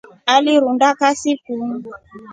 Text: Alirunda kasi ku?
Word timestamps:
Alirunda 0.35 0.87
kasi 0.99 1.31
ku? 1.43 1.53